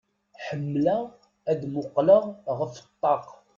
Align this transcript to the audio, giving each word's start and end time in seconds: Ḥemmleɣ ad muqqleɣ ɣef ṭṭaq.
Ḥemmleɣ 0.45 1.03
ad 1.51 1.61
muqqleɣ 1.73 2.23
ɣef 2.57 2.73
ṭṭaq. 2.87 3.25